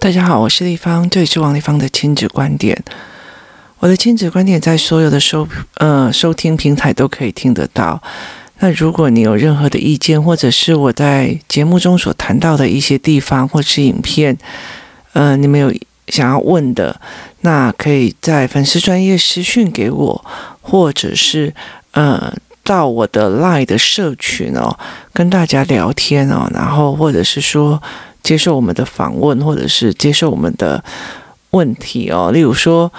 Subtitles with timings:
[0.00, 2.82] 大家好，我是丽芳，这里是王丽芳的亲子观点。
[3.80, 8.02] 我的亲子观点在所有的收呃收听平台都可以听得到。
[8.60, 14.34] 那如果你有任何的意见，或者是我在节目中所谈到的一些地方，或是影片，
[15.12, 15.70] 呃，你们有
[16.08, 16.98] 想要问的，
[17.42, 20.24] 那可以在粉丝专业私讯给我，
[20.62, 21.54] 或者是
[21.90, 24.74] 呃到我的 LINE 的社群哦，
[25.12, 27.82] 跟大家聊天哦，然后或者是说。
[28.22, 30.82] 接受我们的访问，或者是接受我们的
[31.50, 32.30] 问题哦。
[32.32, 32.90] 例如说，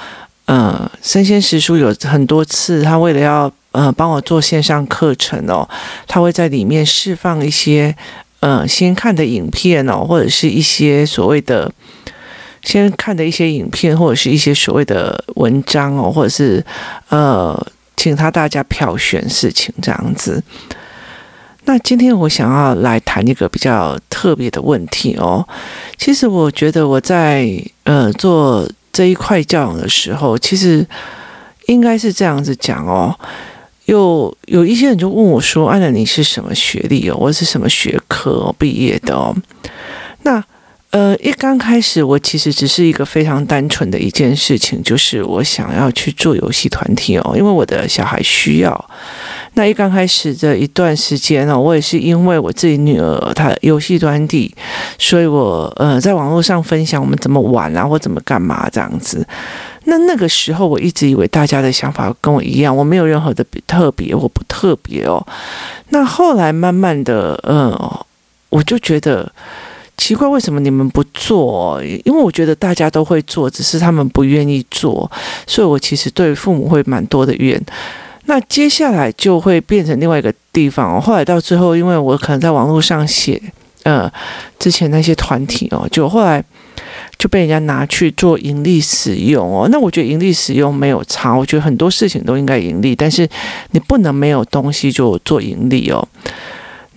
[0.45, 5.67] 呃，生鲜时书有很多次，他为了要呃帮我做线上课程哦，
[6.07, 7.95] 他会在里面释放一些
[8.41, 11.71] 呃先看的影片哦，或者是一些所谓的
[12.63, 16.63] 先看的一些影片，或者是一些所谓的文章哦，或者是
[17.09, 20.43] 呃请他大家票选事情这样子。
[21.65, 25.47] 那今天我想要来谈一个比较特别的问题哦。
[25.97, 27.47] 其实我觉得我在
[27.83, 30.85] 呃做这一块教养的时候，其实
[31.67, 33.17] 应该是这样子讲哦。
[33.85, 37.15] 有有一些人就问我说：“安娜，你是什么学历哦？
[37.19, 39.35] 我是什么学科毕业的哦？”
[40.23, 40.43] 那
[40.91, 48.89] 呃，一刚开始我其实只是一个非常单纯的一件事情，就是我想要去做游戏团体哦，因为我的小孩需要。
[49.53, 54.53] 那一刚开始的一段时间呢，我也是因为我自己女儿她游戏团体，
[54.97, 59.25] 所以我呃在网络上分享我们怎么玩啊，或怎么干嘛这样子。
[59.85, 65.25] 那那个时候我一直以为大家的想法跟我一样，我没有任何的特别或不特别哦。
[65.89, 68.05] 那后来慢慢的，呃，
[68.49, 69.31] 我就觉得
[70.03, 71.79] 奇怪，为什么你们不做？
[72.03, 75.09] 因为我觉得大家都会做，只是他们不愿意做，
[75.45, 77.63] 所以我其实对父母会蛮多的怨。
[78.25, 80.99] 那接下来就会变成另外一个地方。
[80.99, 83.39] 后来到最后，因为我可能在网络上写，
[83.83, 84.11] 呃，
[84.57, 86.43] 之前那些团体哦，就后来
[87.19, 89.69] 就被人家拿去做盈利使用哦。
[89.71, 93.29] 那我觉得盈利使用没有差，我觉得很多事情都应该盈利，但是
[93.69, 96.07] 你不能没有东西就做盈利哦。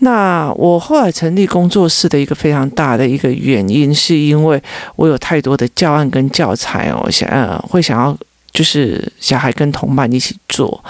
[0.05, 4.63] 那我后来成立工作室的一个非常大的一个原因，是因为
[4.95, 8.17] 我有太多的教案跟教材哦，想呃会想要。
[8.55, 10.81] 就是小孩跟同伴一起做，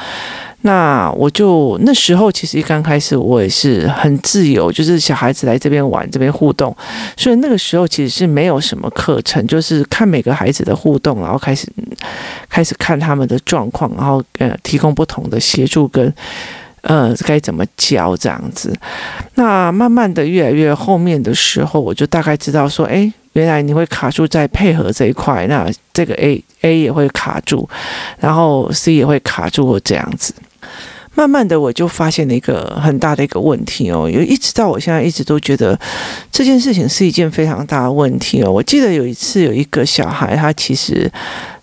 [0.60, 6.76] 那我就那时候其实一刚开始我也是很自由，就是小孩子来这边玩，这边互动，
[7.16, 11.66] 所以那个时候其实是没有什么课程，就是看每个孩子的互动，然后开始
[12.50, 16.14] 开始看他们的状况，然后呃提供不同的协助跟
[16.84, 18.72] 呃该怎么教这样子。
[19.34, 23.12] 那慢慢的越来越后面的时候，我就大概知道说，哎。
[23.34, 27.69] 原来你会卡住在配合这一块，那这个 A A 也会卡住，
[28.21, 30.33] 然后 C 也会卡住，这样子。
[31.17, 35.77] 慢慢的，我就发现了一个很大的一个问题哦，因为一直到我现在一直都觉得
[36.31, 38.53] 这件事情是一件非常大的问题哦。
[38.53, 41.11] 我记得有一次有一个小孩，他其实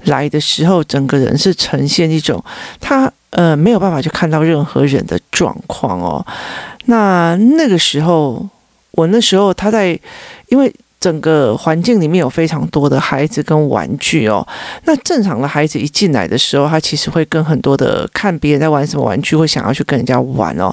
[0.03, 2.43] 来的时候，整个人是呈现一种
[2.81, 6.25] 他呃没有办法去看到任何人的状况哦。
[6.85, 8.47] 那那个时候，
[8.91, 9.99] 我那时候他在
[10.47, 10.73] 因为。
[11.01, 14.47] 整个环境里面有非常多的孩子跟玩具哦。
[14.85, 20.71] 那正常的孩子一进来的时候，他其实会跟很多的看别人在玩什么玩具，会想要去跟人家玩哦。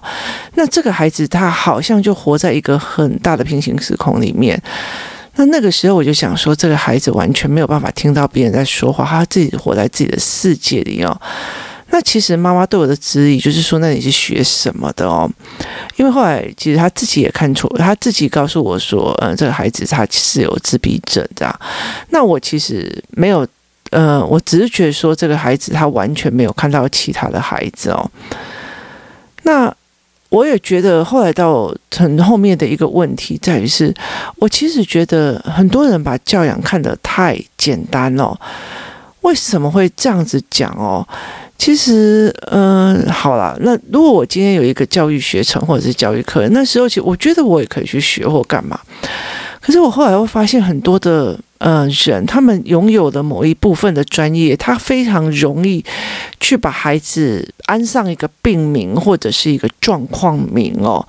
[0.53, 4.63] 那这个孩子他好像就活在一个很大的平行时空里面。
[5.37, 11.19] 那那个时候我就想说，这个孩子完全没有办法听到别人在说话，他自己活在自己的世界里哦。
[11.91, 15.29] 那其实妈妈对我的质疑就是说，那你是学什么的哦？
[15.97, 21.61] 因为后来其实他自己也看错，他自己告诉我说，嗯，这个孩子他是有自闭症这样。
[22.11, 23.47] 那我其实没有，
[23.91, 28.11] 呃，我只是觉得说这个孩子他完全没有看到其他的孩子哦。
[29.45, 29.75] 那
[30.29, 33.93] 我也觉得后来到很后面的一个问题在于是，
[34.37, 38.39] 我其实觉得很多人把教养看得太简单了。
[39.23, 41.07] 为什么会这样子讲哦？
[41.59, 48.79] 其实，嗯，好了，那如果我今天有一个教育学程或者是教育课，那时候其实我觉得我也可以去学或干嘛。
[49.61, 55.85] 可是我后来会发现，很多的呃人，他们拥有的某一部分的专业，他非常容易
[56.41, 61.07] 去把孩子安上一个病名或者是一个状况名哦。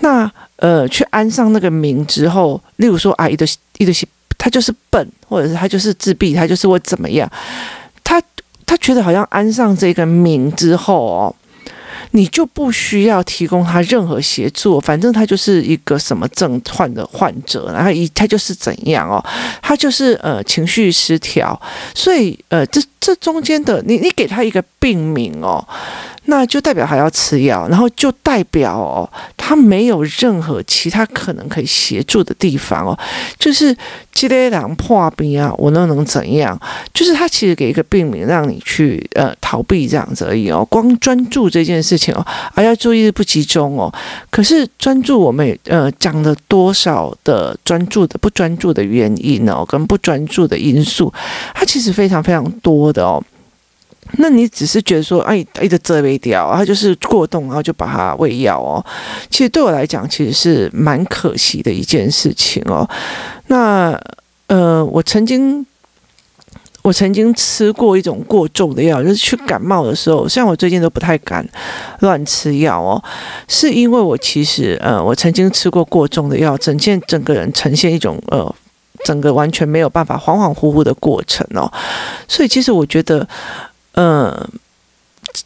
[0.00, 3.46] 那呃，去安上那个名之后，例如说啊，一个
[3.78, 3.92] 一个
[4.36, 7.30] 他就是笨，或者是他就是自闭，他就是会怎么样，
[8.76, 8.84] 他。
[8.84, 11.34] 觉得好像安上这个名之后哦，
[12.12, 19.24] 你就不需要提供他任何协助，反正他就是一个什么症患的患者，然后一他就是怎样哦，
[19.62, 21.60] 他就是呃情绪失调，
[21.94, 25.62] 所以呃这这中间的你你给他一个病名哦，
[26.24, 32.98] 那就代表还要吃药，然后就代表哦，他没有任何其他可能可以协助的地方哦，
[33.38, 33.76] 就是
[34.12, 36.58] 积累两破病啊，我那能怎样？
[36.94, 43.92] 就是他其实给一个病名让你去呃逃避这样子而已哦，光专注这件事事情哦，还要注意力不集中哦。
[44.30, 51.12] 可是专注，我们呃讲了多少的专注的不专注的原因哦，跟不专注的因素，
[51.54, 53.22] 它其实非常非常多的哦。
[54.18, 58.84] 那你只是觉得说，哎，一直遮没掉，它就是过动，然后就把它喂药哦。
[59.30, 62.88] 其实对我来讲，其实是蛮可惜的一件事情哦。
[63.46, 63.98] 那
[64.46, 65.64] 呃，我曾经
[66.84, 71.44] 我曾经吃过一种过重的药，就是去感冒的时候，像我最近都不太敢
[72.00, 73.02] 乱吃药哦，
[73.48, 78.54] 是因为我其实呃，我曾经吃过过重的药，整件整个人呈现一种呃，
[79.04, 81.72] 整个完全没有办法恍恍惚惚的过程哦。
[82.28, 83.26] 所以其实我觉得。
[83.96, 84.36] 嗯，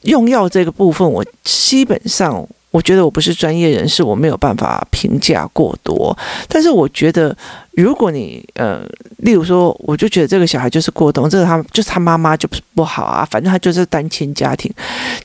[0.05, 6.17] 用药这个部分，我基本上我觉得我不是专业人士，我没有办法评价过多。
[6.49, 7.35] 但是我觉得，
[7.73, 8.83] 如果你呃，
[9.19, 14.71] 例如说，我就觉得这个小孩就是过动，这个他就是他妈妈就不好啊，反正他就是单亲家庭，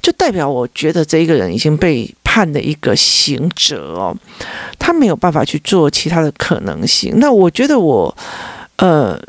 [0.01, 4.15] 就代表我觉得这一个人已经被判了一个刑责哦，
[4.79, 7.13] 他没有办法去做其他的可能性。
[7.17, 8.15] 那我觉得我
[8.77, 9.19] 呃。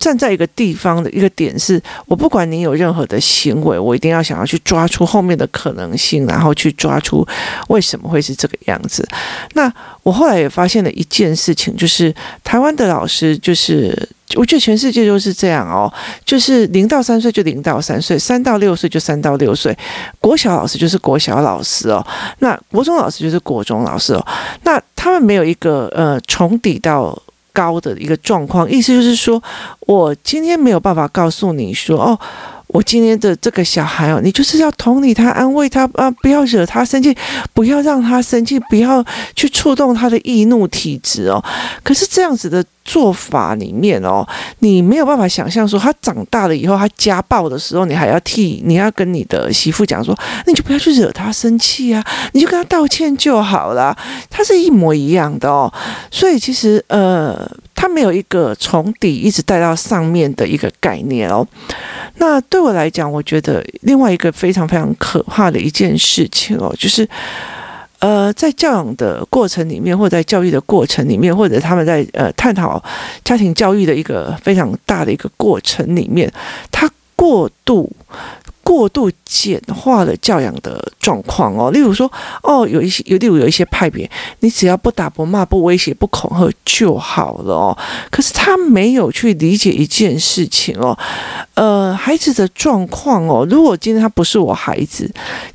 [0.00, 7.24] 站在一个地方的一个点是，我不管你有任何的行为，我一定要想要去抓出后面的可能性，然后去抓出
[7.68, 9.06] 为什么会是这个样子。
[9.52, 9.70] 那
[10.02, 12.12] 我后来也发现了一件事情，就是
[12.42, 15.92] 台湾的老师，就是我觉得全世界都是这样哦，
[16.24, 19.76] 就是零到三岁就零到三岁，三到六岁就三到六岁，
[20.18, 22.02] 国小老师就是国小老师哦，
[22.38, 24.26] 那国中老师就是国中老师哦，
[24.64, 27.22] 那他们没有一个呃重叠到。
[27.52, 29.42] 高的一个状况，意思就是说，
[29.80, 32.18] 我今天没有办法告诉你说，哦，
[32.72, 37.16] 我今天的这个小孩哦，你就是要同理他、安慰他啊，不要惹他生气，
[37.52, 41.42] 不要让他生气，不要去触动他的易怒体质哦。
[41.82, 42.64] 可是这样子的。
[42.82, 44.26] 做法里面哦，
[44.60, 50.12] 你没有办法想象说他长大了以后，他家暴的时候，你还要替你要跟你的媳妇讲说，
[50.44, 53.96] 那你就不要去惹他生气啊，你就跟他道歉就好了。
[54.28, 55.72] 他是一模一样的哦，
[56.10, 57.48] 所以其实呃，
[57.80, 61.46] 他没有一个从底一直带到上面的一个概念哦。
[62.16, 67.08] 那对我来讲，我觉得另外一个非常非常可怕的一件事情哦，就是。
[68.00, 72.82] 呃，在教养的过程里面，或者在教育的过程里面，或者他们在呃探讨
[73.22, 76.32] 家庭教育的一个非常大的一个过程里面，
[76.70, 77.92] 他过度。
[78.70, 82.08] 过度简化了教养的状况哦，例如说，
[82.40, 84.08] 哦，有一些有例如有一些派别，
[84.38, 87.76] 你只要不打不骂不威胁不恐吓就好了哦。
[88.12, 90.96] 可是他没有去理解一件事情哦，
[91.54, 95.04] 呃，孩子的状况哦，如果今天他不是我孩子，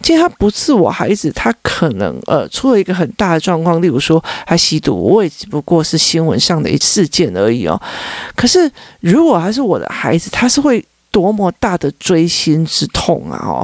[0.02, 7.82] 今天他不是我孩子，他可能呃出了一个很大的状况，例如说他吸毒，我也只不过是新闻上的一事件而已哦。
[8.36, 8.70] 可是
[9.00, 10.84] 如果还是我的孩子，他是会。
[11.16, 13.40] 多么大的锥心之痛啊！
[13.42, 13.64] 哦，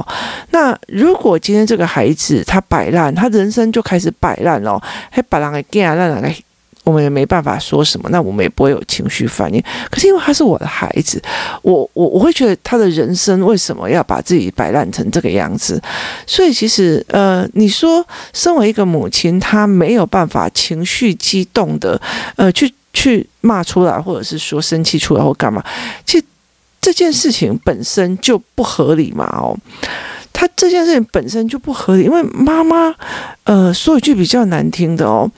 [0.52, 6.34] 那如果今天这个孩子他摆烂，他人生就开始摆烂了，还把人给干啊，那个
[6.84, 9.62] 我们也没办法说什么，那我们也不会有情绪反应。
[9.90, 11.22] 可是因为他是我的孩子，
[11.60, 15.78] 我我我会觉得他的人生为什么要把自己摆烂成这个样子？
[16.26, 18.02] 所以其实呃，你说
[18.32, 22.00] 身为一个母亲，她没有办法情绪激动的
[22.36, 25.62] 呃去去骂出来，或者是说生气出来或干嘛？
[26.06, 26.24] 其实。
[26.82, 29.56] 这件事情本身就不合理嘛，哦，
[30.32, 32.92] 他这件事情本身就不合理，因为妈妈，
[33.44, 35.30] 呃，说一句比较难听的哦，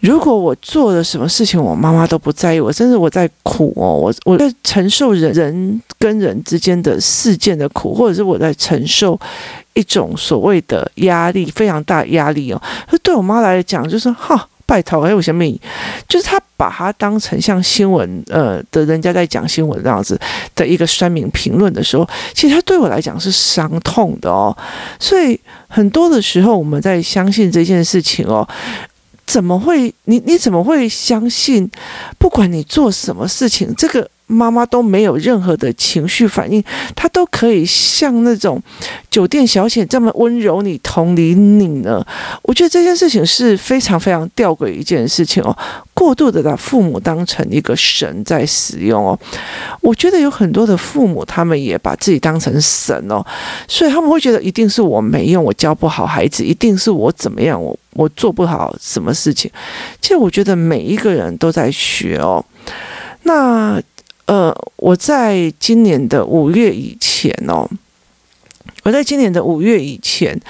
[0.00, 9.20] 如果我做了什么事情，我妈妈都不在意我，甚至我在苦哦，我我在承受人人跟人之间的事件的苦，或者是我在承受
[9.74, 14.48] 一种所谓的压力，非常大压力哦，那对我妈来讲就是哈。
[14.70, 15.58] 拜托，哎，我想问？
[16.06, 20.16] 就是他把他当成像新闻，呃的人家在讲新闻这样子
[20.54, 24.56] 的一个酸民评论的时候，其实他对我来讲是伤痛的哦。
[25.00, 28.48] 所以很多的时候，我们在相信这件事情哦，
[29.26, 29.92] 怎么会？
[30.04, 31.68] 你你怎么会相信？
[32.16, 34.08] 不管你做什么事情，这个。
[34.30, 36.62] 妈妈都没有任何的情绪反应，
[36.94, 38.62] 她都可以像那种
[39.10, 42.04] 酒店小姐这么温柔你、同理你呢。
[42.42, 45.56] 我觉得这件事情是非常非常吊诡一件事情哦，
[45.92, 49.18] 过度的把父母当成一个神在使用哦。
[49.80, 53.24] 我觉得有很多的父母，他们也把自己当成神哦，
[53.66, 59.50] 所以他们会觉得一定是我没用，我教不好孩子，一定是我怎么样，我我做不好什么事情。
[60.00, 62.44] 其实我觉得每一个人都在学哦，
[63.24, 63.82] 那。
[64.30, 67.68] 呃，我在今年的五月以前哦，
[68.84, 70.40] 我在今年的五月以前，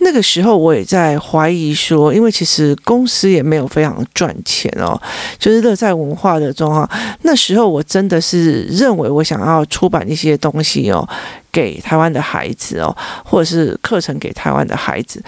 [0.00, 5.00] 那个时候我也在怀疑说，因为其实公司也没有非常赚钱哦，
[5.38, 6.86] 就是乐在文化的状况。
[7.22, 11.08] 那时候我真的是认为我想要出版一些东西哦，
[11.52, 15.22] 给台湾的孩子哦，或者是课程给台湾的孩子。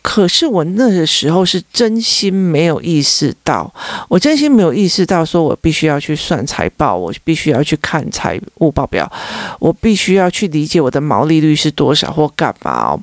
[0.00, 3.70] 可是我那个时候是真心没有意识到，
[4.08, 9.10] 我真心没有意识到，说我必须要去算财报，我必须要去看财务报表，
[9.58, 13.00] 我必须要去理解我的毛利率是多少或干嘛哦。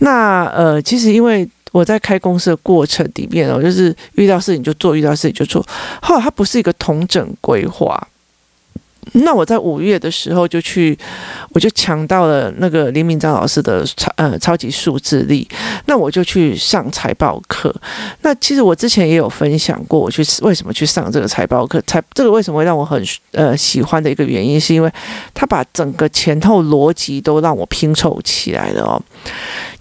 [0.00, 5.64] 那呃，其实因为我在开公司的过程里面我，就是遇到事情就做，遇到事情就做，
[6.00, 8.08] 后来它不是一个统整规划。
[9.14, 10.96] 那我在五月的时候就去，
[11.50, 15.46] 我就抢到了那个林明章老师的超呃超级数字力，
[15.86, 17.74] 那我就去上财报课。
[18.22, 24.90] 那其实我之前也有分享过，我去为什么去上这个财报课，财这个为什么会让我很呃喜欢的一个原因，是因为
[25.34, 29.02] 他把整个前后逻辑都让我拼凑起来了哦。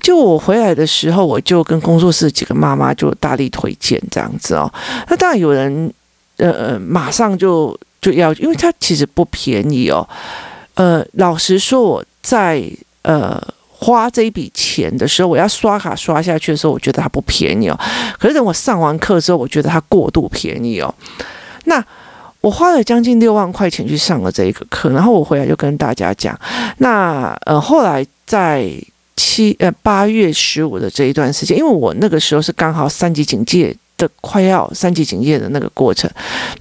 [0.02, 4.70] 就我回来的时候，我就跟工作室几个妈妈就大力推荐这样子哦。
[5.08, 5.94] 那当然有人
[6.38, 7.80] 呃呃马上就。
[8.02, 10.08] 就要，因为它其实不便宜哦。
[10.74, 12.64] 呃，老实说，我在
[13.04, 13.40] 呃
[13.70, 17.80] 花这一笔钱的时候，我要刷卡刷下去的时候，我觉得它不便宜哦。
[18.18, 20.92] 可是等我上完课之后，我觉得它过度便宜哦。
[21.66, 21.84] 那
[22.40, 26.36] 我花了将近六万块钱去上了这一个课，然后我回来就跟大家讲，
[26.78, 28.68] 那呃后来在
[29.16, 33.76] 七呃八月十五的这一段时间，因为我那个时候是刚好三级警戒。
[34.02, 36.10] 的快要三级警戒的那个过程，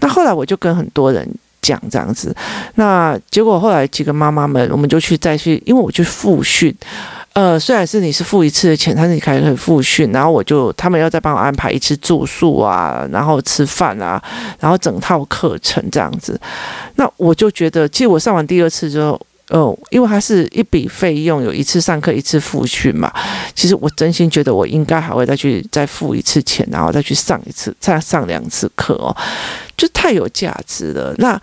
[0.00, 1.26] 那后来我就跟很多人
[1.62, 2.34] 讲这样子，
[2.74, 6.74] 那结果后来几个妈妈们，我们就去再去，因为我去复训，
[7.32, 14.22] 呃，虽然是你是付一次的钱，但是你可以复训，然后我就他们要再帮我安排一次住宿啊，然后吃饭啊，
[14.58, 16.38] 然后整套课程这样子，
[16.96, 19.20] 那我就觉得，其实我上完第二次之后。
[19.50, 23.12] 哦，因为它是一笔费用，有一次上课一次复训嘛。
[23.54, 29.14] 其实我真心觉得我应该还会再去再付一次钱，然后再去上一次，再上两次课哦，
[29.76, 31.14] 就太有价值了。
[31.18, 31.40] 那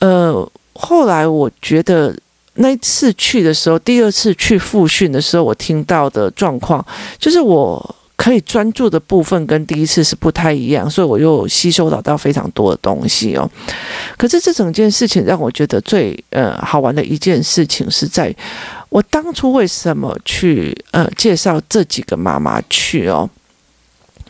[0.00, 2.14] 呃，后来我觉得
[2.54, 6.84] 那一次去的时候，第二次去复训的时候，我听到的状况
[7.18, 7.96] 就是我。
[8.16, 13.48] 可以专注的部分跟第一次是不太一样，所以我又吸收到到非常多的东西哦。
[14.16, 18.34] 可是这整件事情让我觉得最呃好玩的一件事情是在，
[18.88, 23.28] 我当初为什么去呃介绍这几个妈妈去哦。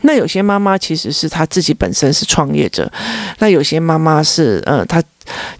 [0.01, 2.91] 那有些妈妈其实是她自己本身是创业者，
[3.39, 5.03] 那有些妈妈是呃她。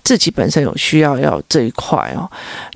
[0.01, 2.24] 自己本身有需要要这一块哦，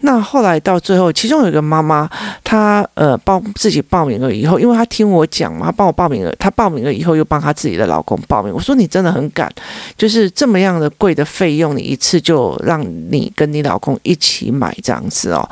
[0.01, 2.10] 那后来到最后，其中有一个妈妈，
[2.44, 8.53] 她呃报自己报名了以后，因为她听我讲嘛，她帮我报名了，她报名了以后又帮她自己的老公报名。
[8.53, 9.50] 我说你真的很敢，
[9.96, 15.50] 就是这么样的贵的费用，你一次就让你跟你老公一起买这样子哦。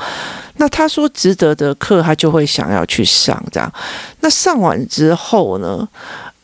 [0.60, 3.74] 那他说值得的课，他就会想要去上这样。
[4.22, 5.86] 那上完之后呢，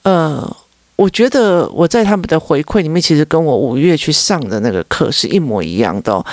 [0.03, 0.57] 呃。
[0.97, 6.25] 我觉得我在他们的回馈里面，其实跟我五月去上的那个课是一模一样的。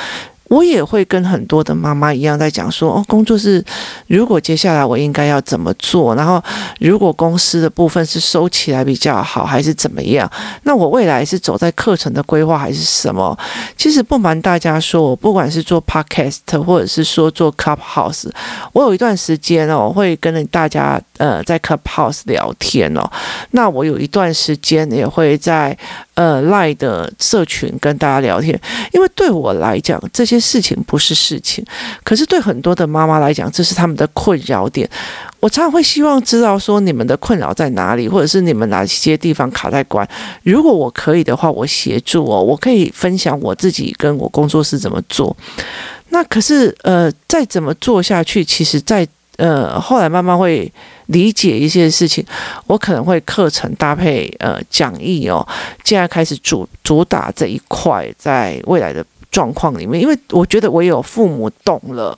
[0.53, 3.65] 我也会跟很多的妈妈一样在讲说，哦，工作是
[4.07, 6.43] 如果接下来我应该要怎么做，然后
[6.79, 10.31] 如果公司的部分是收起来比较好，还是怎么样？
[10.65, 13.35] 那我未来是走在课程的规划还是什么？
[13.79, 18.29] 其实不瞒大家说，我不管是做 podcast 或者是说做 Clubhouse，
[18.75, 23.11] 我有一段时间哦，我会跟大家呃在 Clubhouse 聊天哦。
[23.53, 25.75] 那我有一段时间也会在。
[26.15, 28.61] 呃，LINE 的社群跟大家聊天，
[28.93, 31.65] 因为对我来讲，这些事情不是事情，
[32.03, 34.87] 可是对很多的妈妈来讲，这是他们的困扰点。
[35.41, 40.07] 我常常会希望知道说你们的困扰在哪里，或者是你们哪些地方卡在关。
[40.43, 45.35] 如果我可以的话，我协助哦，我可以分享我自己跟我工作室怎么做。
[46.11, 49.07] 那可是呃，再怎么做下去，其实在。
[49.39, 50.71] 呃，后来慢慢会
[51.07, 52.25] 理解一些事情，
[52.67, 55.45] 我可能会课程搭配呃讲义哦，
[55.83, 62.17] 现在开始主主打这一块，在未来的状况里面，因为我觉得我有父母懂了，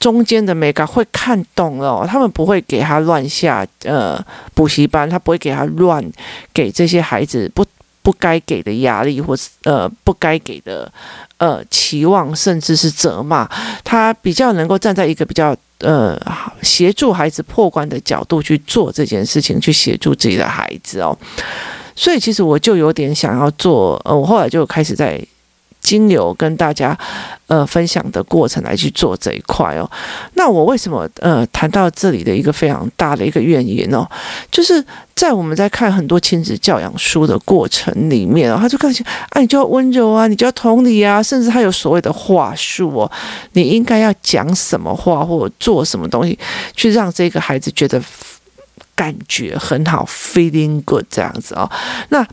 [0.00, 4.18] 中间的美感会看懂了，他们不会给他乱下呃
[4.54, 6.02] 补习班，他不会给他乱
[6.54, 7.62] 给这些孩子不
[8.02, 10.90] 不该给的压力，或是呃不该给的
[11.36, 13.46] 呃期望，甚至是责骂，
[13.84, 15.54] 他比较能够站在一个比较。
[15.80, 16.20] 呃，
[16.60, 21.16] 协助孩子破关的角度去做这件事情，去协助自己的孩子哦。
[21.94, 25.24] 所以其实我就有点想要做，呃，我后来就开始在
[25.80, 26.96] 经由跟大家
[27.46, 29.90] 呃分享的过程来去做这一块哦。
[30.34, 34.06] 那我为什么呃谈到这里的一个非常大的一个原因哦，
[34.50, 43.10] 就是在我们在看很多亲子教养书的过程里面哦，他就告诉啊，你就要温柔啊，你就要同理啊，甚至他有所谓的话术哦，
[43.52, 46.38] 你应该要讲什么话或做什么东西，
[46.74, 48.02] 去让这个孩子觉得
[48.94, 51.70] 感觉很好，feeling good 这样子哦，
[52.10, 52.26] 那。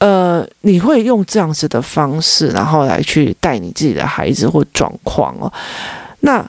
[0.00, 5.52] 呃，你会用这样子的方式，然后来去带你自己的孩子或状况哦。
[6.20, 6.42] 那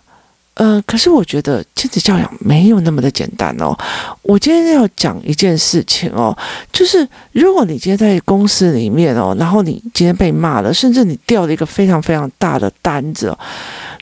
[0.53, 3.77] 呃，可是我觉得亲子教养没有那么的简单哦。
[4.21, 6.37] 我今天要讲一件事情哦，
[6.71, 13.37] 就是如果你今天在公司里面哦，然后你今天被骂了，甚至你掉了一个非常非常大的单子哦，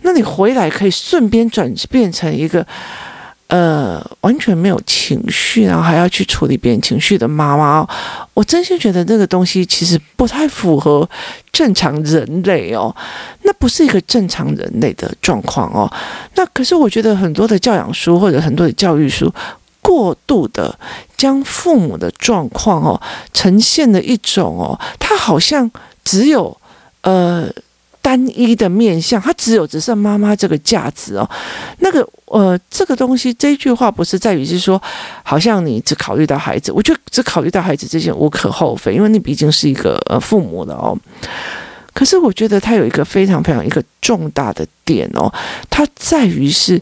[0.04, 2.66] 那你回来可以顺便转变成一个。
[3.50, 7.88] 呃，完全没有情绪，然后还要去处理别人情绪的妈妈，
[8.36, 11.10] 我真心觉得这个东西其实不太符合
[11.52, 12.96] 正常人类哦，
[13.42, 15.92] 那不是一个正常人类的状况哦。
[16.36, 19.34] 那可是我觉得很多的教养书或者很多的教育书，
[19.82, 20.78] 过度的
[21.18, 23.02] 将父母的状况哦
[23.34, 25.70] 呈现的一种哦，它好像
[26.04, 26.56] 只有
[27.02, 27.52] 呃。
[28.02, 31.30] 单一的面向，它只有只剩妈妈这个价值哦。
[31.80, 34.82] 那个呃，这个东西，这句话不是在于是说，
[35.24, 40.98] 好像你只考虑到孩子，我觉得只考虑到孩子这件无可厚非，因为你毕竟是一个呃父母的哦。
[41.94, 45.32] 可是我觉得它有一个非常非常一个重大的点哦，
[45.70, 46.80] 它在于是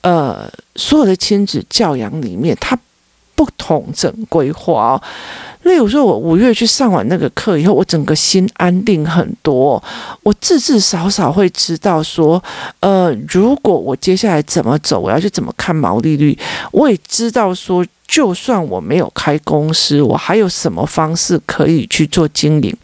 [0.00, 2.76] 呃所有的亲子教养里面，它
[3.34, 5.02] 不统整规划哦。
[5.66, 9.82] 例如说，我五月去上完那个课以后，我整个心安定很多。
[10.22, 12.42] 我至至少少会知道说，
[12.80, 16.38] 呃，如果我接下来怎么走，我要去怎么看毛利率，
[16.70, 17.84] 我也知道说。
[18.06, 22.74] 就算我没有开公司，我还有什么方式可以去做经营？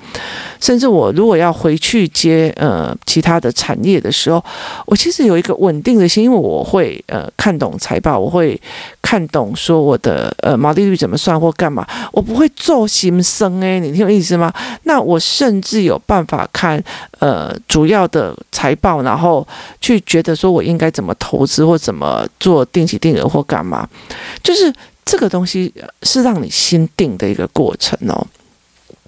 [0.60, 4.44] 甚至我如果要回去接呃其他的产业的时候，
[4.84, 8.60] 我其实有一个稳定的心，因为我会呃看懂财报，我会
[9.00, 14.52] 看懂说我的呃毛利率怎么算或干嘛，我不会做心生诶，你听我意思吗？
[14.84, 16.82] 那我甚至有办法看
[17.20, 19.46] 呃主要的财报，然后
[19.80, 23.88] 去觉得说我应该怎么投资或怎么做定期定额或干嘛，
[24.42, 24.72] 就是。
[25.04, 28.26] 这个东西是让你心定的一个过程哦。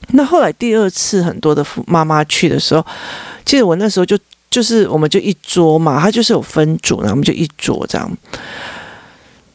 [0.08, 2.84] 那后来第二次很多的妈妈去的时候，
[3.44, 4.18] 其实我那时候就
[4.50, 8.10] 就是我们就一桌嘛，他就是有分组，然后我们就一桌这样。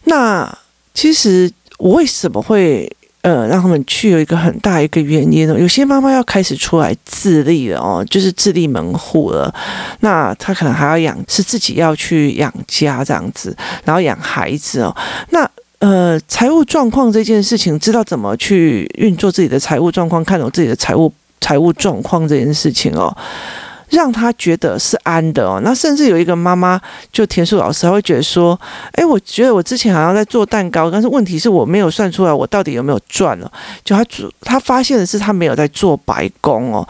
[0.06, 0.52] 那
[0.94, 5.58] 其实我为什么会呃让他们去有一个很大一个原因呢？
[5.60, 9.54] 有些妈妈要开始出来自立了哦，就是自立门户了。
[10.00, 14.96] 那她可能还要养，是自己要去养家这样子，然后养孩子哦。
[15.30, 15.48] 那
[15.80, 23.16] 呃，财务状况这件事情，知道怎么去运作自己的财务状况，看懂自己的财务财务状况这件事情哦，
[23.90, 25.62] 让他觉得是安的哦。
[25.64, 26.82] 那甚至有一个妈妈，
[27.14, 28.60] 就田树老师，他会觉得说，
[28.92, 33.50] 哎，我觉得我之前好像在做蛋糕，但是问题是我没有算出来我到底有没有赚了。
[33.86, 36.86] 就他主他发现的是他没有在做白工哦。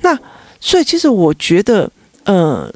[0.00, 0.18] 那
[0.58, 1.88] 所以其实我觉得，
[2.24, 2.68] 呃。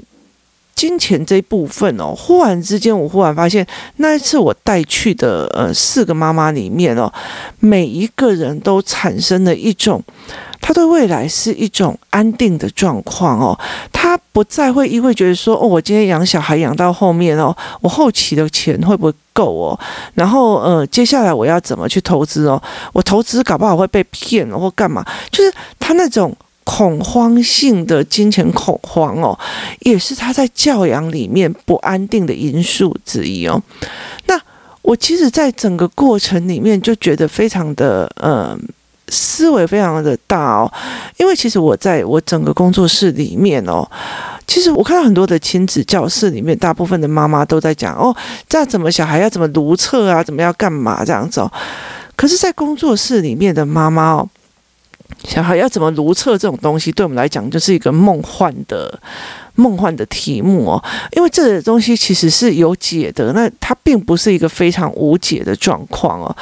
[0.76, 7.10] 金钱这一部分哦，忽然之间，我忽然发现，那一次我带去的呃四个妈妈里面哦，
[7.58, 10.02] 每一个人都产生了一种，
[10.60, 13.58] 他对未来是一种安定的状况哦，
[13.90, 19.80] 他不再会因为觉得说哦，我今天养小孩养到后面哦，我后期的钱会不会够哦？
[20.12, 22.62] 然后呃，接下来我要怎么去投资哦？
[22.92, 25.02] 我投资搞不好会被骗或干嘛？
[25.30, 26.36] 就是他那种。
[26.66, 29.38] 恐慌性的金钱恐慌哦，
[29.83, 33.62] 也是他在教养里面不安定的因素之一哦。
[34.26, 34.38] 那
[34.83, 38.59] 我其实，在整个过程里面就觉得非常的呃，
[39.09, 40.70] 思维非常的大哦。
[41.18, 43.88] 因为其实我在我整个工作室里面哦，
[44.44, 48.14] 其实我看到很多的亲子教室里面，大部分的妈妈都在讲哦，
[48.48, 51.50] 这样怎么小孩要怎么如厕啊，怎么要干嘛这样子哦。
[52.16, 54.29] 可是，在工作室里面的妈妈哦。
[55.24, 59.00] 小孩要怎么如厕这种东西，对我们来讲就是一个梦幻的
[59.56, 66.36] 梦幻的题目哦，因为这个东西其实是有解的，那它并不是一个非常无解的状况哦。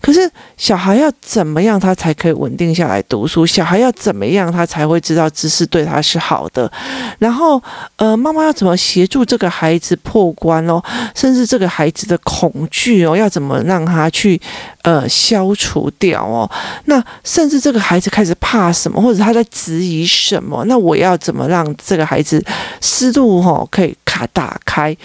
[0.00, 3.46] 可是小孩要怎么样，他才可以稳定下来读书？
[3.46, 6.70] 小孩要怎么样，他才会知道知识对他是好的？
[7.18, 7.62] 然后，
[7.96, 10.82] 呃，妈妈要怎么协助这个孩子破关哦？
[11.14, 14.38] 甚至这个孩子的恐惧哦，要怎么让他去
[14.82, 16.50] 呃消除掉哦？
[16.84, 20.62] 那甚至这个孩子开始怕什么，或者他在质疑什么？
[20.66, 22.44] 那我要怎么让这个孩子
[22.80, 23.96] 湿度哈，可以。
[24.28, 24.96] 打开。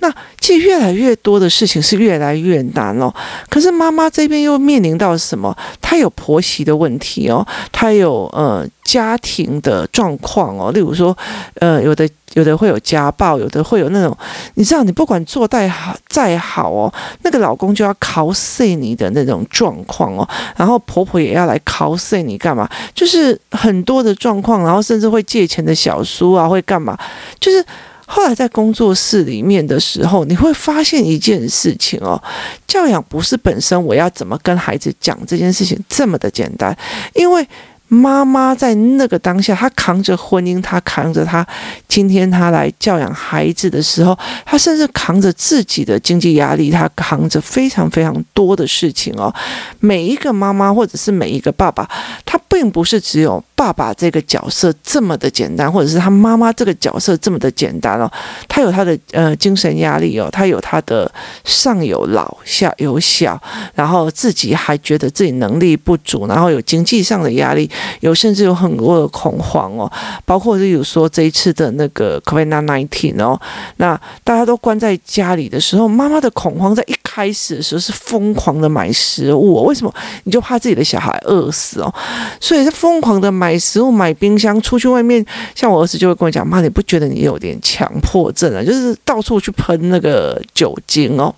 [0.00, 3.12] 那其实越来越多的事情是越来越难哦。
[3.48, 5.56] 可是妈妈这边又面临到什么？
[5.80, 10.70] 她有婆媳的问题哦，她有呃家庭的状况哦。
[10.72, 11.16] 例如说，
[11.54, 14.16] 呃，有的有的会有家暴，有的会有那种，
[14.54, 20.28] 你知道，你不管做再好再好哦，那个老公就要考碎你的那种状况哦。
[20.56, 22.68] 然后婆婆也要来考碎你干嘛？
[22.94, 26.96] 就是很多的状况，然后甚至会借钱的小叔啊，会干嘛？
[27.40, 27.64] 就是。
[28.06, 32.22] 后来在工作室里面的时候，你会发现一件事情哦，
[32.66, 36.76] 教养不是本身我要怎么跟孩子讲这件事情这么的简单，
[37.14, 37.46] 因为。
[37.88, 41.46] 妈妈在那个当下，她扛着婚姻，她扛着她
[41.86, 49.32] 今天她来教养孩子的时候，她甚至扛着自己的经济压力，她扛着非常非常多的事情哦。
[49.80, 51.88] 每一个妈妈或者是每一个爸爸，
[52.24, 58.10] 他并不是只有爸爸这个角色这么的简单，或者是他妈妈这个角色这么的简单哦。
[58.48, 61.10] 他有他的呃精神压力哦，他有他的
[61.44, 63.40] 上有老下有小，
[63.74, 67.70] 然后自己还觉得自己能力不足，然后有经济上的压力。
[68.00, 69.90] 有甚至有很多的恐慌哦，
[70.24, 73.40] 包括就有说这一次的那个 COVID-19 哦，
[73.76, 79.94] 那大家都关在家里的时候，妈妈的恐慌在一开始的时候是疯狂的买食物哦，为什么？
[80.24, 81.94] 你就怕自己的小孩饿死哦，
[82.40, 88.62] 所以是疯狂的买食物、买冰箱，出去外面，像我儿子就会跟我讲：“妈，你不觉得你有点强迫症啊？
[88.62, 91.34] 就是到处去喷那个酒精哦。”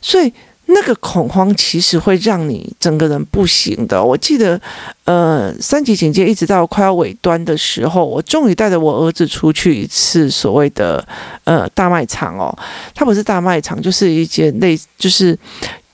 [0.00, 0.32] 所以。
[0.68, 4.02] 那个恐慌其实会让你整个人不行的。
[4.02, 4.60] 我记得，
[5.04, 11.06] 呃，三级警戒一直到快要尾端的时候，我终于带着我儿子出去一次所谓的
[11.44, 12.52] 呃大卖场哦。
[12.94, 15.38] 它不是大卖场，就是一间类就是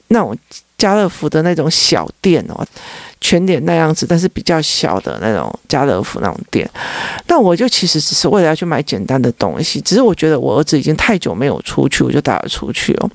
[0.09, 0.37] 那种
[0.79, 2.67] 家乐福的那种小店哦，
[3.21, 6.69] 全联那样子，但是比较小的那种家乐福那种店。
[7.29, 13.11] 那我就其实只是为了要去买简单的东西，只是我觉得我儿子已经太久没有出去，我就带他出去哦。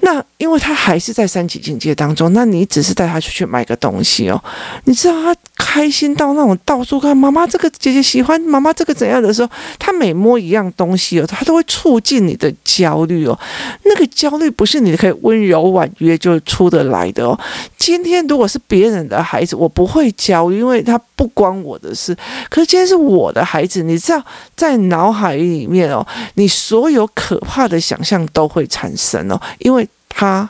[0.00, 4.42] 那因为他还是在三级境界当中，那你只是带他出去买个东西哦，
[4.84, 5.36] 你知道他
[5.70, 13.38] 开心到那种到处看妈妈这个姐姐喜欢妈妈这个怎样的时候，他每摸一样东西哦，他都会促进你的焦虑哦。
[13.84, 17.38] 那个焦虑不是你可以温柔婉约就出得来的哦。
[17.76, 22.16] 今天如果是别人的孩子，我不会焦虑，因为他不关我的事。
[22.48, 24.24] 可是今天是我的孩子，你知道
[24.56, 26.04] 在脑海里面哦，
[26.34, 29.86] 你所有可怕的想象都会产生哦，因为。
[30.10, 30.48] 他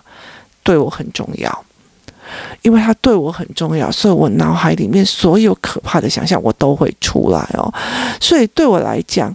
[0.62, 1.64] 对我很重要，
[2.62, 7.72] 因为他对我很重要，所以我脑海里面所有可怕的想象我都会出来哦。
[8.20, 9.34] 所以对我来讲。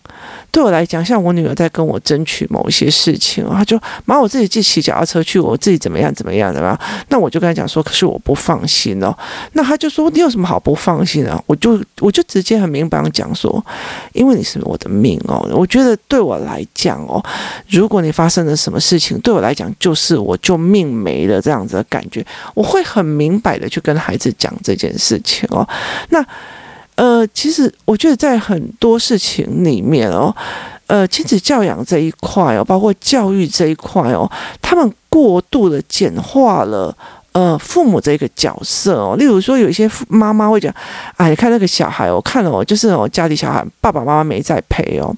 [0.51, 3.75] 对我来讲，像我女儿在跟我争取某一些事情，她就
[4.05, 6.79] 妈，我自己自己骑脚踏车去，我自己怎么样怎么样的吧。
[7.09, 9.11] 那我就跟她讲说，可是我不放心哦。
[9.53, 11.43] 那她就说，你有什么好不放心的？
[11.47, 13.65] 我就我就直接很明白讲说，
[14.11, 15.43] 因为你是我的命哦。
[15.53, 17.19] 我觉得对我来讲哦，
[17.67, 22.23] 如果你发生了什么事情，对我来讲就是我就命没了这样子的感觉。
[22.53, 25.67] 我会很明白的去跟孩子讲这件事情哦。
[26.09, 26.23] 那。
[26.95, 30.31] 呃，其实我觉得在很多事情里面哦，
[30.85, 36.95] 呃，亲子教养这一块哦，包括教育这一块哦，他们过度的简化了
[37.31, 39.15] 呃父母这个角色哦。
[39.17, 40.71] 例如说，有一些妈妈会讲，
[41.17, 45.11] 哎，看那个小孩，我看了哦，就是我家里小孩爸爸妈妈没在陪哦。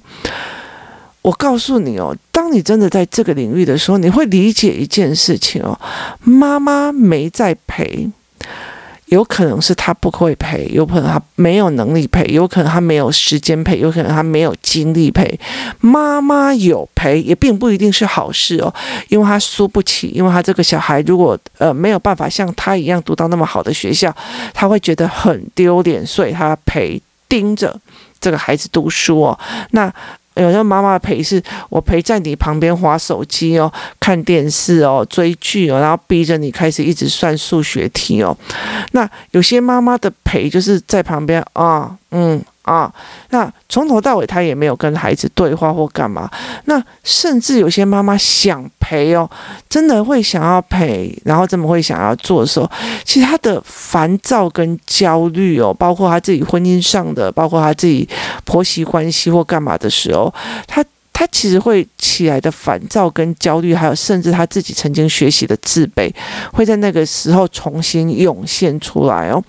[1.26, 5.76] 我告诉你哦，当你真的在这个领域的时候，你会理解一件事情哦，
[6.22, 8.08] 妈妈没在陪。
[9.06, 15.38] 有可能是他不会陪，有可能他没有能力陪，有可能他没有时间陪，有可能他没有精力陪。
[15.80, 18.72] 妈妈有陪，也并不一定是好事哦，
[19.08, 24.14] 因为他输不起，因为他这个小孩如果呃没有办法像他一样读到那么好的学校，
[24.54, 27.76] 他会觉得很丢脸，所以他陪盯着
[28.20, 29.36] 这个孩子读书哦。
[29.72, 29.92] 那。
[30.36, 38.36] 有些妈妈陪是，我陪在你旁边划手机哦，看电视哦，追剧哦，然后逼着你开始一直算数学题哦。
[38.92, 42.42] 那有些妈妈的陪就是在旁边啊，嗯。
[42.66, 42.92] 啊，
[43.30, 46.28] 那从头到尾他也没有跟孩子对话或干嘛。
[46.64, 49.30] 那甚至有些妈妈想陪哦，
[49.68, 52.68] 真的会想要陪，然后这么会想要做的时候，
[53.04, 58.08] 其实他的烦躁跟焦虑哦，包括他自己婚姻上的，包括他自己
[58.44, 60.34] 婆媳关系或干嘛的时候，
[60.66, 66.12] 他他其实会起来的烦躁跟焦虑，还有甚至他自己曾经学习的自卑，
[66.52, 69.40] 会在那个时候重新涌现出来哦。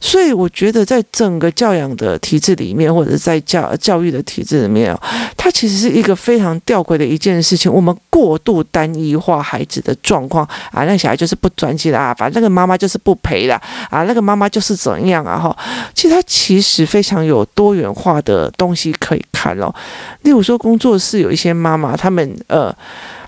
[0.00, 4.96] 所以我觉得，在整个教养的体制里面，或者在教教育的体制里面，
[5.36, 7.72] 它其实是一个非常吊诡的一件事情。
[7.72, 13.54] 我们过度单一化孩子的状况啊，那小孩就是不专心啊，反正那个妈妈就是不陪的
[13.90, 15.38] 啊，那个妈妈就是怎样啊？
[15.38, 15.56] 哈，
[15.94, 19.74] 其实它其实非常有多元化的东西可以看哦。
[20.22, 22.74] 例如说，工作室有一些妈妈，他们呃。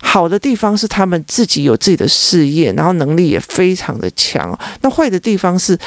[0.03, 4.59] 好的地方是他们自己有自己的事业，然后能力也非常的强。
[4.81, 5.79] 那坏的地方是，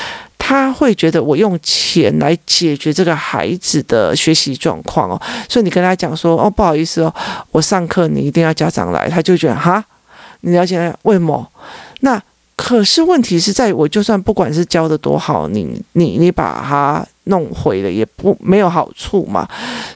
[0.53, 5.21] 他会觉得我用钱来解决这个孩子的学习状况哦。
[5.49, 7.13] 所以你跟他讲说，哦，不好意思哦，
[7.51, 9.83] 我上课你一定要家长来，他就觉得哈，
[10.41, 11.51] 你了解为什么？
[12.01, 12.21] 那。
[12.55, 19.45] 可是问题是在我就算不管是教的多好，你你你把它弄毁了也不没有好处嘛。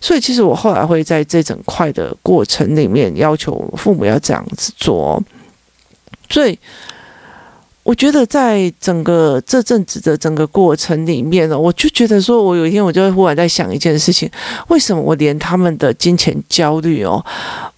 [0.02, 5.22] 所以其实我后来会在这整块的过程里面要求父母要这样子做。
[6.30, 6.60] 所以
[7.88, 14.30] 我觉得在整个这阵子的整个过程里面呢，我就觉得说，我有一天我就会忽然在想一件事情：
[14.68, 17.24] 为什么我连他们的金钱焦虑哦，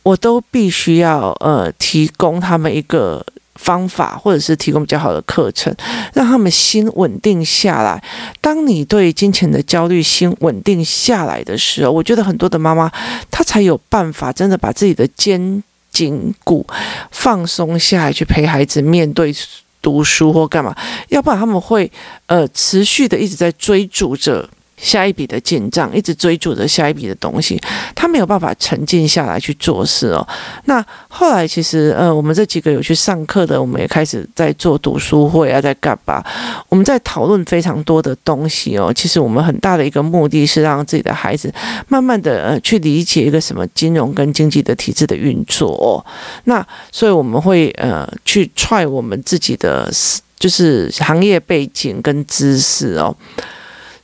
[0.02, 3.24] 我都必须要呃提供他们一个。
[3.62, 5.76] 方法，或者是提供比较好的课程，
[6.14, 8.02] 让他们心稳定下来。
[8.40, 12.90] 当你对金钱的焦虑心稳定下来的时候，我觉得很多的妈妈
[13.30, 16.66] 她才有办法真的把自己的肩颈骨
[17.12, 19.36] 放松下来，去陪孩子面对
[19.82, 20.76] 读书或干嘛。
[21.10, 21.92] 要不然他们会
[22.28, 24.50] 呃持续的一直在追逐着。
[24.80, 27.62] 下一笔的进账，一直追逐着下一笔的东西，
[27.94, 30.26] 他没有办法沉静下来去做事哦。
[30.66, 36.24] 那后来其实，呃，我们这几个有去上课的，我们也开始在做读书会啊，在干嘛？
[36.70, 38.92] 我们在讨论非常多的东西哦。
[38.94, 41.54] 其实我们很大的一个目的是让自己的孩子
[41.90, 46.00] 慢慢的呃去理解一个什么金融跟经济的体制的运作哦。
[46.46, 49.92] 那所以我们会呃去踹我们自己的
[50.40, 53.14] 就是行业背景跟知识哦。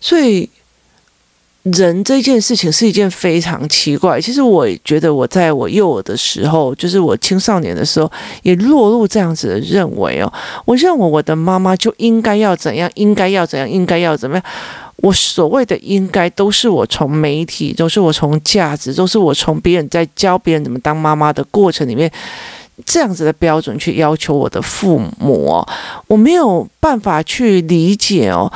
[0.02, 0.50] 所以。
[1.74, 4.22] 人这件事情是一件非常奇怪。
[4.22, 8.12] 其实我觉得，我在我幼儿的时候，就是我青少年的时候，
[8.44, 10.32] 也落入这样子的认为哦。
[10.64, 14.46] 我认为我的妈妈就应该要怎样，应该要怎样，应该要怎么样。
[14.98, 22.10] 我所谓的应该，都是我从媒体，都是我从价值，都是我从别人在教别人怎么当妈妈的过程里面，
[22.86, 25.68] 这样子的标准去要求我的父母哦。
[26.06, 28.54] 我没有办法去理解哦。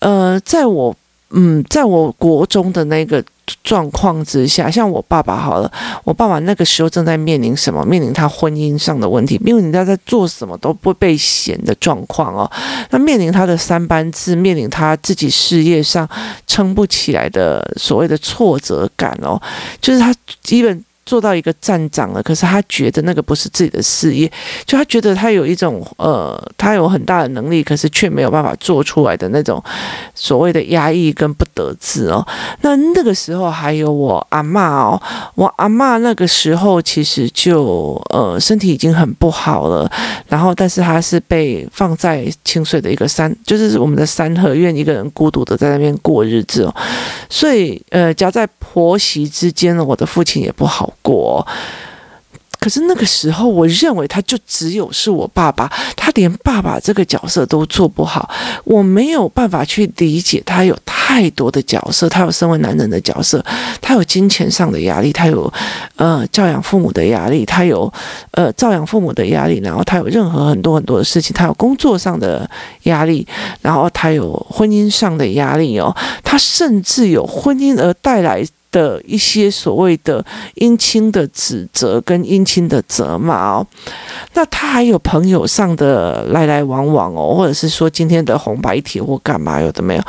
[0.00, 0.96] 呃，在我。
[1.30, 3.22] 嗯，在我国中的那个
[3.62, 5.70] 状况之下，像我爸爸好了，
[6.04, 7.84] 我爸爸那个时候正在面临什么？
[7.84, 12.50] 面临他婚姻上的问题，因为人家在做什么都不被嫌的状况哦。
[12.90, 16.08] 那面临他的三班制，面临他自己事业上
[16.46, 19.40] 撑不起来的所谓的挫折感哦，
[19.80, 20.84] 就是他基本。
[21.08, 24.30] 做到一个站长了，可是他觉得那个不是自己的事业，
[24.66, 29.62] 就他觉得他有一种呃，他有很大的能力，可是却没有办法做出来的那种
[30.14, 32.22] 所谓的压抑跟不得志哦。
[32.60, 35.02] 那那个时候还有我阿嬷哦，
[35.34, 39.90] 我阿嬷那个时候其实就呃身体已经很不好了，
[40.26, 46.74] 然后但是他是被放在清水的一个山，就是我们的三合院，一个人孤独的在那边过日子哦，
[47.30, 51.46] 所以呃夹在婆媳之间呢，我的父亲也不好过。
[52.60, 58.28] 可是那个时候，我认为他就只有是我爸爸，他连爸爸这个角色都做不好，
[58.64, 63.42] 我没有办法去理解他有太多的角色，他有身为男人的角色，
[63.80, 65.50] 他有金钱上的压力，他有
[65.94, 67.90] 呃教养父母的压力，他有
[68.32, 72.50] 呃照养父母的压力，然后他有任何很多很多的事情，他有工作上的
[72.82, 73.24] 压力，
[73.62, 78.44] 然后他有婚姻上的压力哦，他甚至有婚姻而带来。
[78.70, 80.24] 的一些所谓的
[80.56, 83.66] 姻亲的指责跟姻亲的责骂哦，
[84.34, 90.02] 那他还有朋友上的来来往往哦，或者是说今天的红白帖或干嘛有的没有，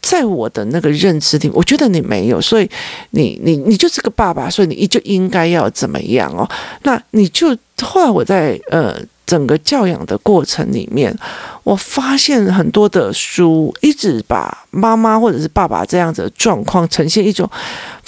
[0.00, 2.68] 在我的那个认知里，我觉得你没有，所以
[3.10, 6.48] 你你你就是个爸爸，所以你就应该要怎么样哦？
[6.82, 8.96] 那你就后来我在呃。
[9.26, 11.16] 整个教养的过程里面，
[11.62, 17.48] 我发现很多的书一直把妈妈或者是爸爸这样子的状况呈现一种，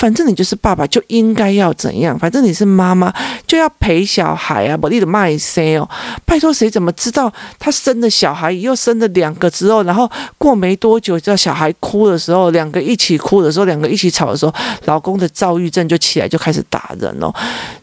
[0.02, 3.14] 反正你就是爸爸就应该要怎样，反正你是妈妈
[3.46, 5.88] 就要陪小孩啊，不你的卖生哦，
[6.24, 14.52] 拜托谁怎么知道他生的小孩又生了两个之后，然后过没多久，叫小孩哭的时候，两个一起哭的时候，两个一起吵的时候，
[14.86, 17.32] 老公的躁郁症就起来就开始打人哦，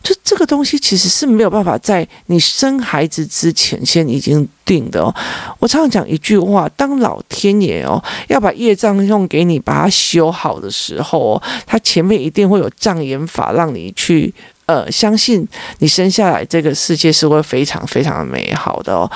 [0.03, 5.11] 就这个东西其实是没有办法在你生孩子之前先已经定的哦，
[5.57, 14.31] 我常常讲一句话：当老天爷哦要把业障用给你，把它修好的时候哦，他前面一定会有障眼法，让你去
[14.67, 15.47] 呃相信
[15.79, 19.09] 你生下来这个世界是会非常非常的美好的哦。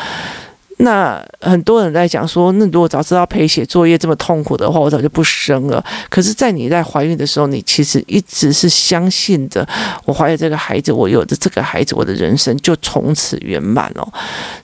[0.77, 5.83] 那很多人在讲说，那如果早知道陪写作业这么痛苦的话，我早就不生了。
[6.09, 9.65] 可是，在你在怀孕的时候，你其实一直是相信着，
[10.05, 14.13] 我怀了这个孩子，我有的这个孩子，我的人生就从此圆满了。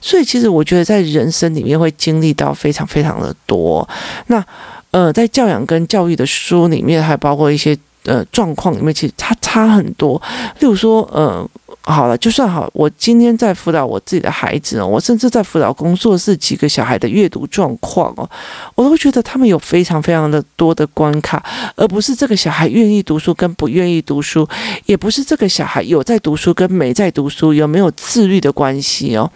[0.00, 3.88] 所以，其实我觉得在人生里面会经历到非常非常的多。
[4.26, 4.44] 那
[4.90, 10.20] 呃，在教养跟教育的书里面，还包括一些呃状况里面，其实差差很多。
[10.58, 11.48] 例如说，呃。
[11.82, 18.28] 好了，就算好，我今天在辅导我自己的孩子哦，我甚至在辅导工作室几个小孩的阅读状况哦，
[18.74, 21.42] 我都觉得他们有非常非常的多的关卡，
[21.76, 24.46] 而不是这个小孩愿意读书跟不愿意读书，
[24.84, 29.28] 也不是这个小孩有在读书跟没在读书有没有自律的关系哦，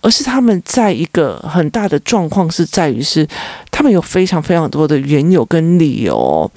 [0.00, 3.26] 而是他们在一个很大的状况是在于是，
[3.70, 6.50] 他们有非常非常多的缘由跟理由。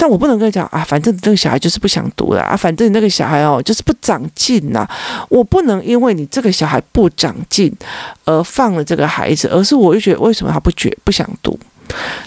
[0.00, 4.88] 但我不能跟你讲啊，反正这个小孩就是不想读了啊，反正你那个小孩哦就是不长进呐。
[5.28, 7.70] 我不能因为你这个小孩不长进
[8.24, 11.58] 而放了这个孩子，而是我就觉得为什么他不觉不想读？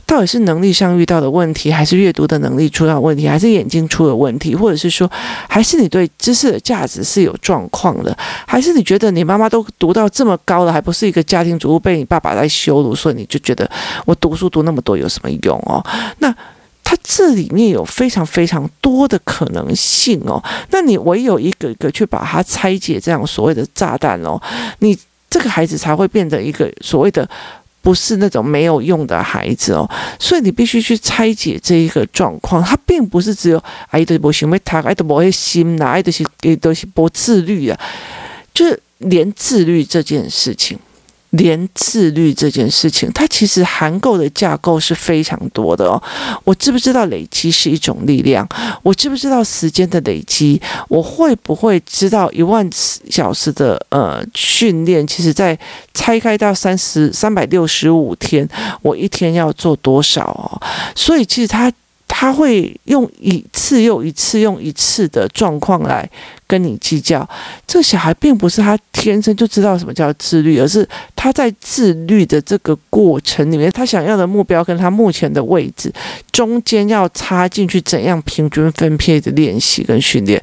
[0.05, 5.09] 到底是能力上遇到的问题，还是阅读的能力出了问题，还是眼睛出了问题，或者是说，
[5.49, 13.67] 还是你对知识的价值是有状况的，还是你觉得你妈妈都读到这么高了，还不是一个家庭主妇被你爸爸来羞辱，所以你就觉得
[14.05, 15.83] 我读书读那么多有什么用哦？
[16.19, 16.31] 那。
[16.93, 24.39] 它这里面有非常非常多的可能性哦，那你唯有一个一个去把它拆解，这样所谓的炸弹哦，
[24.77, 24.95] 你
[25.27, 27.27] 这个孩子才会变得一个所谓的
[27.81, 37.79] 不是那种没有用的孩子哦，所以你必须去拆解这一个状况，它并不是只有爱的不行为，他爱的不会心呐，爱的是爱的是不自律啊，
[38.53, 40.77] 就是连自律这件事情。
[41.33, 46.01] 连自律这件事情，它其实含构的架构是非常多的哦。
[46.43, 48.47] 我知不知道累积是一种力量？
[48.83, 50.61] 我知不知道时间的累积？
[50.87, 52.67] 我会不会知道一万
[53.09, 55.05] 小时的呃训练？
[55.07, 55.57] 其实，在
[55.95, 58.47] 拆开到三十三百六十五天，
[58.83, 60.61] 我一天要做多少哦？
[60.95, 61.71] 所以，其实他
[62.07, 66.07] 他会用一次又一次，用一次的状况来。
[66.53, 67.27] 跟你计较，
[67.65, 75.91] 这小孩并不是他天生就知道什么叫自律，而是他在自律的这个过程里面，他想要的目标跟他目前的位置
[76.31, 80.39] 中间要插进去怎样平均分配的练习跟训练，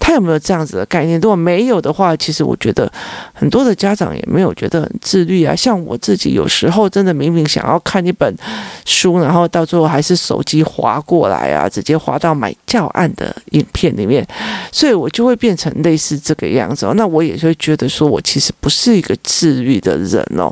[0.00, 1.20] 他有没有这样子的概念？
[1.20, 2.92] 如果没有的话，其实我觉得
[3.32, 5.54] 很多的家长也没有觉得很自律啊。
[5.54, 8.36] 像我自己有时候真的明明想要看一本
[8.84, 14.26] 书，然后到最后还是手机滑过来啊，直接滑到买教案的影片里面，
[14.72, 15.51] 所以我就会变。
[15.52, 20.50] 变成类似这个样子哦，那我也会觉得说，我其实不是一个治愈的人哦。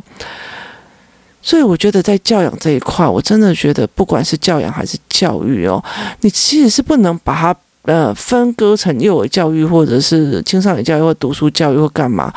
[1.40, 5.82] 所以我觉得在教养这一块，我真的觉得不管是教养还是教育哦，
[6.20, 12.30] 你其实是不能把它呃分割成幼儿教育或者是青少年教育或读书教育或干嘛。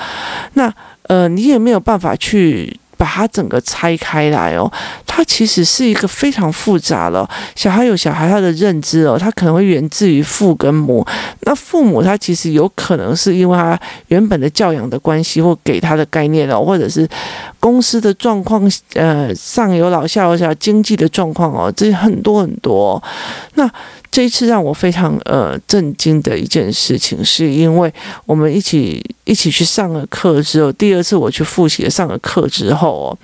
[0.54, 0.74] 那
[1.10, 2.80] 呃，你也没有办法去。
[3.04, 4.72] 把它整个拆开来哦，
[5.06, 7.30] 它其实是一个非常复杂的。
[7.54, 11.06] 小孩有小孩他的认知哦，他可能会源自于父跟母。
[11.42, 17.06] 那父母他其实有可能是因为他原本的教养的关系或给他的概念哦，或者是
[17.60, 23.04] 公司的状况，呃，上有老下有小，经济的状况哦，这很多很多。
[23.56, 23.70] 那
[24.14, 27.92] 这一次让我非常呃震惊的一件事情，是因为
[28.28, 33.18] 我们一起一起去上了课之后，第二次我去复习上了课之后哦，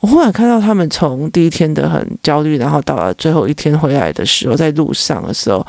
[0.00, 5.64] 我忽然看到他们从第一天的很焦虑，然后到了最后一天回来的时候，在路上的时候，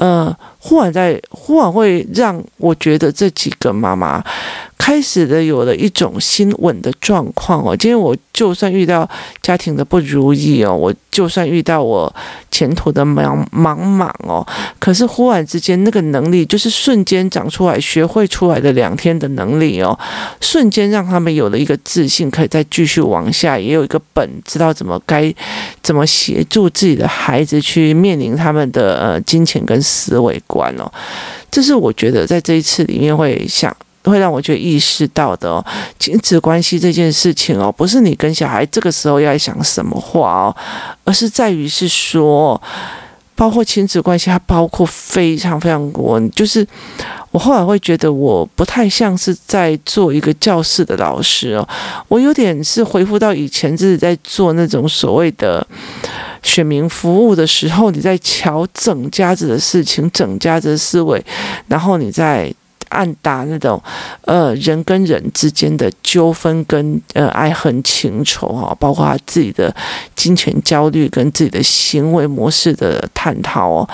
[0.00, 0.34] 嗯，
[0.66, 4.24] 忽然在忽然会让我觉得这几个妈妈。
[4.76, 9.08] 开始的有了一种心稳的状况哦，今天我就算遇到
[9.40, 12.12] 家庭的不如意哦，我就算遇到我
[12.50, 14.46] 前途的茫茫茫哦，
[14.78, 19.98] 可是忽然之间那个能力就是瞬间长出来、学会出来的两天的能力哦，
[20.42, 25.32] 瞬间让他们有了一个自信，可以再继续往下，也有一个本，知道怎么该
[25.82, 30.90] 怎么协助自己的孩子去面临他们的呃金钱跟思维观哦，
[31.50, 33.74] 这是我觉得在这一次里面会想。
[34.04, 35.64] 会让我觉得意识到的哦，
[35.98, 40.56] 亲子关系这件事情哦，不是你跟小孩这个时候要想什么话哦，
[41.04, 42.60] 而是在于是说，
[43.34, 46.20] 包括亲子关系，它包括非常非常多。
[46.28, 46.66] 就是
[47.30, 51.66] 我后来会觉得，我不太像是在做一个教室的老师哦，
[52.08, 55.66] 我有点是回复到以前自己在做那种所谓的
[56.44, 61.20] 选民服务的时候，你在瞧整家子的事情，整家子的思维，
[61.66, 62.54] 然后你在。
[62.90, 63.82] 暗打那种，
[64.20, 69.74] 呃，人跟人之间的纠纷跟呃爱恨情仇哈，包括他自己的
[70.14, 73.88] 金钱焦虑跟自己的行为模式的探讨哦，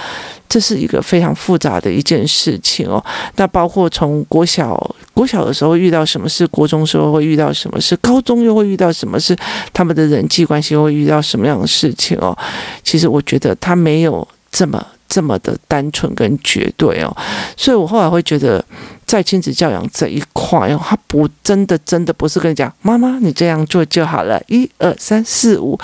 [0.51, 3.03] 这是一个非常复杂的一件事情哦。
[3.37, 4.95] 那包括从国小。
[5.20, 9.37] 国小的时候遇到什么事，国中时候会遇到什么事，高中又会遇到什么事，
[9.70, 12.35] 他们的人际关系会遇到什么样的事情哦？
[12.83, 17.14] 其实我觉得他没有这么这么的单纯跟绝对哦，
[17.54, 18.64] 所以我后来会觉得，
[19.04, 25.79] 在亲子教养这一块哦，他不真的真的不是跟你讲，妈妈你这样做就好了，一二三四五，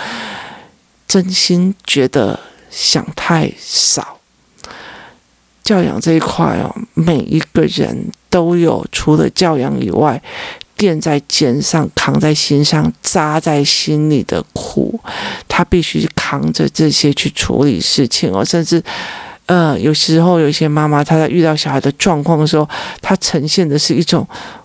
[1.06, 4.15] 真心觉得想太少。
[5.66, 10.22] 教养这一块哦，每一个人都有除了教养以外，
[10.76, 15.00] 垫在肩上、扛在心上、扎在心里的苦，
[15.48, 18.44] 他必须扛着这些去处理事情哦。
[18.44, 18.80] 甚至，
[19.46, 22.68] 呃，有时候有一些妈妈，她在遇到小孩的状况的时候，
[23.02, 24.24] 她呈现的是一种：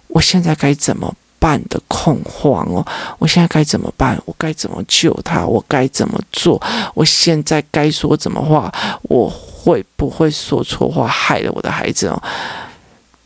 [0.10, 1.12] 我现在该怎么
[1.42, 2.86] 半的恐慌哦，
[3.18, 4.16] 我现在该怎么办？
[4.26, 5.44] 我该怎么救他？
[5.44, 6.62] 我该怎么做？
[6.94, 8.72] 我现在该说怎么话？
[9.02, 12.24] 我会不会说错话，害了我的孩子哦？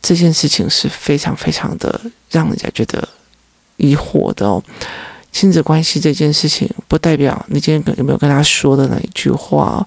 [0.00, 2.00] 这件事情是非常非常的
[2.30, 3.06] 让人家觉得
[3.76, 4.62] 疑惑的哦。
[5.30, 9.86] 亲子关系这件事情，不代表你今天有没有跟他说的那一句话。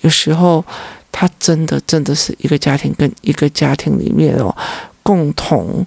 [0.00, 0.64] 有时候，
[1.12, 4.52] 他真的真的是一个家庭跟一个家庭里面哦，
[5.04, 5.86] 共同。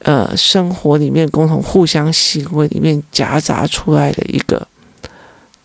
[0.00, 4.66] 呃，生活里面共同互相行为里面夹杂出来的一个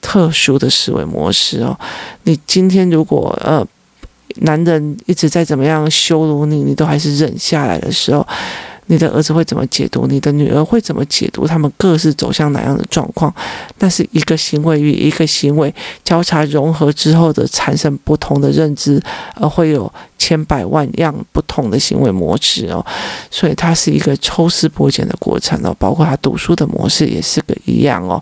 [0.01, 1.77] 特殊的思维模式哦。
[2.23, 3.65] 你今天如果呃，
[4.37, 8.27] 男人一直在怎么样羞辱你，你都还是忍下来的时候。
[8.87, 10.05] 你的儿子会怎么解读？
[10.07, 11.47] 你的女儿会怎么解读？
[11.47, 13.33] 他们各自走向哪样的状况？
[13.77, 15.73] 但是一个行为与一个行为
[16.03, 19.01] 交叉融合之后的产生不同的认知，
[19.35, 22.85] 而会有千百万样不同的行为模式哦。
[23.31, 25.75] 所以它是一个抽丝剥茧的过程哦。
[25.79, 28.21] 包括他读书的模式也是个一样哦。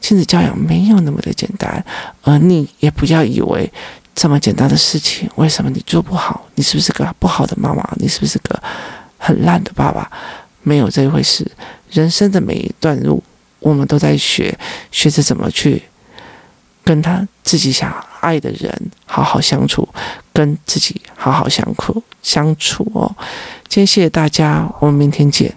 [0.00, 1.84] 亲子教养没有那么的简单，
[2.22, 3.70] 而你也不要以为
[4.14, 6.46] 这么简单的事情，为什么你做不好？
[6.54, 7.82] 你是不是个不好的妈妈？
[7.96, 8.62] 你是不是个？
[9.18, 10.10] 很烂的爸爸，
[10.62, 11.46] 没有这一回事。
[11.90, 13.22] 人生的每一段路，
[13.60, 14.56] 我们都在学，
[14.90, 15.82] 学着怎么去
[16.84, 19.86] 跟他自己想爱的人好好相处，
[20.32, 23.14] 跟自己好好相处相处哦。
[23.68, 25.54] 今天谢谢大家，我们明天见。